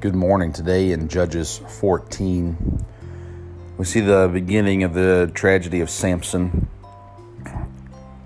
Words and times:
Good 0.00 0.14
morning. 0.14 0.50
Today 0.50 0.92
in 0.92 1.08
Judges 1.08 1.58
14, 1.58 2.86
we 3.76 3.84
see 3.84 4.00
the 4.00 4.30
beginning 4.32 4.82
of 4.82 4.94
the 4.94 5.30
tragedy 5.34 5.82
of 5.82 5.90
Samson. 5.90 6.70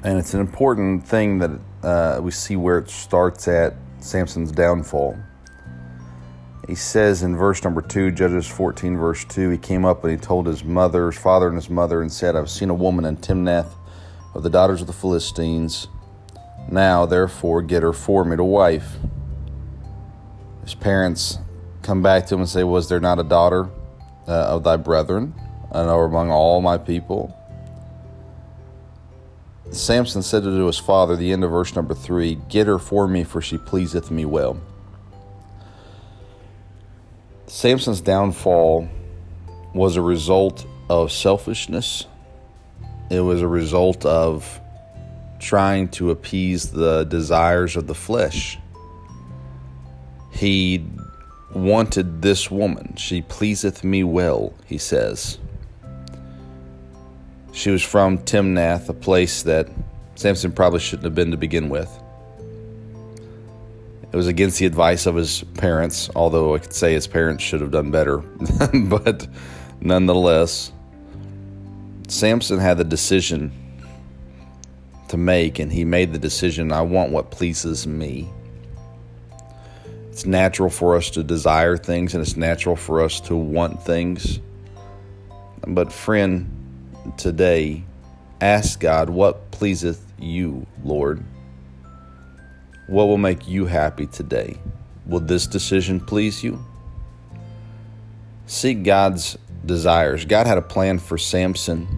And 0.05 0.17
it's 0.17 0.35
an 0.35 0.41
important 0.41 1.05
thing 1.05 1.41
that 1.41 1.51
uh, 1.83 2.21
we 2.23 2.31
see 2.31 2.55
where 2.55 2.79
it 2.79 2.91
starts 2.91 3.49
at 3.49 3.75
Samson's 3.99 4.53
downfall. 4.53 5.19
He 6.69 6.77
says 6.77 7.25
in 7.25 7.37
verse 7.37 7.65
number 7.65 7.83
2, 7.83 8.13
Judges 8.13 8.47
14, 8.47 8.97
verse 8.97 9.25
2, 9.25 9.51
he 9.51 9.59
came 9.59 9.85
up 9.85 10.05
and 10.05 10.13
he 10.13 10.17
told 10.17 10.47
his 10.47 10.63
mother, 10.63 11.11
his 11.11 11.21
father, 11.21 11.49
and 11.49 11.57
his 11.57 11.69
mother, 11.69 12.03
and 12.03 12.13
said, 12.13 12.37
I've 12.37 12.51
seen 12.51 12.71
a 12.71 12.75
woman 12.75 13.05
in 13.05 13.17
Timnath 13.17 13.75
of 14.33 14.45
the 14.45 14.51
daughters 14.51 14.81
of 14.81 14.87
the 14.87 14.93
Philistines. 14.93 15.89
Now, 16.71 17.05
therefore, 17.05 17.63
get 17.63 17.83
her 17.83 17.93
for 17.93 18.25
me 18.25 18.37
to 18.37 18.45
wife. 18.45 18.97
His 20.63 20.77
parents 20.77 21.39
come 21.85 22.03
back 22.03 22.27
to 22.27 22.35
him 22.35 22.41
and 22.41 22.49
say, 22.49 22.65
Was 22.65 22.89
there 22.89 23.01
not 23.01 23.19
a 23.19 23.23
daughter 23.23 23.69
uh, 24.27 24.33
of 24.33 24.65
thy 24.65 24.77
brethren, 24.77 25.35
and 25.71 25.89
or 25.89 26.07
among 26.07 26.31
all 26.31 26.61
my 26.61 26.79
people? 26.79 27.37
Samson 29.71 30.23
said 30.23 30.43
to 30.43 30.67
his 30.67 30.79
father, 30.79 31.17
the 31.17 31.33
end 31.33 31.43
of 31.43 31.51
verse 31.51 31.75
number 31.75 31.95
three, 31.95 32.37
Get 32.49 32.67
her 32.67 32.79
for 32.79 33.07
me, 33.07 33.25
for 33.25 33.41
she 33.41 33.59
pleaseth 33.59 34.11
me 34.11 34.25
well. 34.25 34.61
Samson's 37.47 38.01
downfall 38.01 38.89
was 39.75 39.97
a 39.97 40.03
result 40.03 40.67
of 40.89 41.13
selfishness. 41.13 42.07
It 43.11 43.21
was 43.21 43.43
a 43.43 43.49
result 43.49 44.05
of 44.05 44.61
trying 45.39 45.89
to 45.89 46.11
appease 46.11 46.71
the 46.71 47.05
desires 47.05 47.77
of 47.77 47.87
the 47.87 47.95
flesh. 47.95 48.59
He 50.31 50.87
wanted 51.53 52.23
this 52.23 52.51
woman. 52.51 52.95
She 52.97 53.23
pleaseth 53.23 53.85
me 53.85 54.05
well, 54.05 54.55
he 54.67 54.79
says. 54.79 55.39
She 57.53 57.71
was 57.71 57.83
from 57.83 58.19
Timnath, 58.19 58.89
a 58.89 58.95
place 58.95 59.43
that 59.45 59.69
Samson 60.17 60.53
probably 60.53 60.81
shouldn't 60.81 61.05
have 61.05 61.15
been 61.15 61.31
to 61.31 61.37
begin 61.37 61.69
with. 61.69 61.91
It 64.13 64.17
was 64.17 64.27
against 64.29 64.59
the 64.59 64.67
advice 64.67 65.07
of 65.07 65.17
his 65.17 65.43
parents, 65.55 66.09
although 66.15 66.55
I 66.55 66.59
could 66.59 66.73
say 66.73 66.93
his 66.93 67.07
parents 67.07 67.43
should 67.43 67.61
have 67.61 67.73
done 67.73 67.91
better. 67.91 68.19
but 68.75 69.27
nonetheless, 69.81 70.73
Samson 72.09 72.59
had 72.59 72.79
the 72.79 72.85
decision 72.85 73.53
to 75.09 75.17
make, 75.17 75.59
and 75.59 75.73
he 75.73 75.85
made 75.85 76.13
the 76.13 76.19
decision 76.19 76.73
I 76.73 76.83
want 76.83 77.11
what 77.11 77.31
pleases 77.31 77.87
me. 77.87 78.29
It's 80.15 80.27
natural 80.27 80.71
for 80.71 80.95
us 80.95 81.11
to 81.11 81.25
desire 81.25 81.77
things 81.77 82.15
and 82.15 82.23
it's 82.23 82.37
natural 82.37 82.77
for 82.77 83.03
us 83.03 83.19
to 83.23 83.35
want 83.35 83.83
things. 83.83 84.39
But, 85.67 85.93
friend, 85.93 87.13
today, 87.17 87.83
ask 88.41 88.79
God, 88.79 89.11
what 89.11 89.51
pleaseth 89.51 90.07
you, 90.21 90.69
Lord? 90.85 91.25
What 92.87 93.07
will 93.07 93.19
make 93.19 93.49
you 93.49 93.67
happy 93.67 94.07
today? 94.07 94.61
Will 95.05 95.19
this 95.19 95.49
decision 95.49 95.99
please 95.99 96.45
you? 96.45 96.65
Seek 98.47 98.85
God's 98.85 99.37
desires. 99.67 100.25
God 100.27 100.47
had 100.47 100.59
a 100.59 100.63
plan 100.63 101.01
for 101.01 101.19
Samson, 101.19 101.89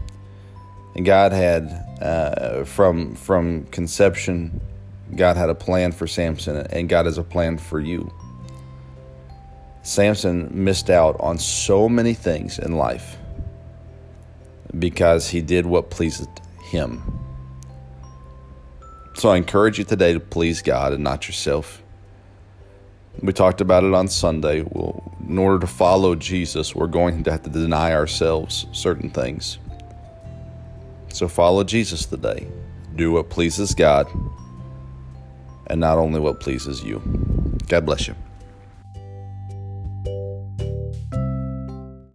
and 0.94 1.05
God 1.05 1.33
had, 1.33 1.69
uh, 2.00 2.64
from 2.64 3.14
from 3.14 3.67
conception 3.67 4.62
God 5.15 5.37
had 5.37 5.51
a 5.51 5.55
plan 5.55 5.93
for 5.93 6.07
Samson, 6.07 6.57
and 6.57 6.89
God 6.89 7.07
has 7.07 7.19
a 7.19 7.23
plan 7.23 7.59
for 7.59 7.79
you. 7.79 8.12
Samson 9.83 10.51
missed 10.53 10.91
out 10.91 11.17
on 11.21 11.39
so 11.39 11.89
many 11.89 12.12
things 12.12 12.59
in 12.59 12.72
life 12.77 13.17
because 14.78 15.28
he 15.28 15.41
did 15.41 15.65
what 15.65 15.91
pleased 15.91 16.28
him. 16.65 17.03
So 19.15 19.31
I 19.31 19.37
encourage 19.37 19.78
you 19.78 19.84
today 19.84 20.12
to 20.12 20.21
please 20.21 20.61
God 20.61 20.93
and 20.93 21.05
not 21.05 21.28
yourself. 21.28 21.83
We 23.23 23.33
talked 23.33 23.61
about 23.61 23.84
it 23.84 23.94
on 23.94 24.09
Sunday. 24.09 24.61
In 24.61 25.38
order 25.38 25.61
to 25.61 25.67
follow 25.67 26.15
Jesus, 26.17 26.75
we're 26.75 26.87
going 26.87 27.23
to 27.25 27.31
have 27.31 27.44
to 27.44 27.50
deny 27.50 27.93
ourselves 27.94 28.67
certain 28.73 29.09
things. 29.09 29.59
So 31.09 31.28
follow 31.28 31.65
Jesus 31.65 32.05
today. 32.05 32.47
Do 32.97 33.12
what 33.12 33.31
pleases 33.31 33.75
God 33.75 34.06
and 35.66 35.81
not 35.81 35.99
only 35.99 36.21
what 36.21 36.41
pleases 36.41 36.84
you. 36.84 37.03
God 37.69 37.87
bless 37.87 38.09
you. 38.09 38.15